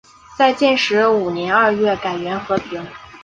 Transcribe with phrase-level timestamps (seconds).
[0.35, 2.83] 在建始五年二月改元河平。